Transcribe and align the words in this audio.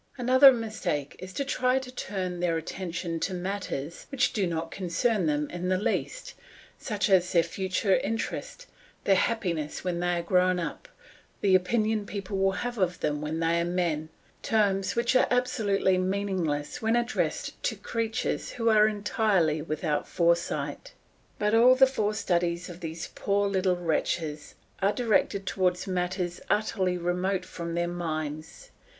Another 0.17 0.51
mistake 0.51 1.15
is 1.19 1.31
to 1.33 1.45
try 1.45 1.77
to 1.77 1.91
turn 1.91 2.39
their 2.39 2.57
attention 2.57 3.19
to 3.19 3.35
matters 3.35 4.07
which 4.09 4.33
do 4.33 4.47
not 4.47 4.71
concern 4.71 5.27
them 5.27 5.47
in 5.51 5.69
the 5.69 5.77
least, 5.77 6.33
such 6.79 7.07
as 7.07 7.31
their 7.31 7.43
future 7.43 7.95
interest, 7.97 8.65
their 9.03 9.13
happiness 9.13 9.83
when 9.83 9.99
they 9.99 10.17
are 10.17 10.23
grown 10.23 10.57
up, 10.59 10.87
the 11.41 11.53
opinion 11.53 12.07
people 12.07 12.35
will 12.39 12.53
have 12.63 12.79
of 12.79 12.99
them 13.01 13.21
when 13.21 13.39
they 13.41 13.61
are 13.61 13.63
men 13.63 14.09
terms 14.41 14.95
which 14.95 15.15
are 15.15 15.27
absolutely 15.29 15.99
meaningless 15.99 16.81
when 16.81 16.95
addressed 16.95 17.61
to 17.61 17.75
creatures 17.75 18.53
who 18.53 18.69
are 18.69 18.87
entirely 18.87 19.61
without 19.61 20.07
foresight. 20.07 20.93
But 21.37 21.53
all 21.53 21.75
the 21.75 21.85
forced 21.85 22.21
studies 22.21 22.71
of 22.71 22.79
these 22.79 23.09
poor 23.13 23.47
little 23.47 23.77
wretches 23.77 24.55
are 24.81 24.93
directed 24.93 25.45
towards 25.45 25.85
matters 25.85 26.41
utterly 26.49 26.97
remote 26.97 27.45
from 27.45 27.75
their 27.75 27.87
minds. 27.87 28.71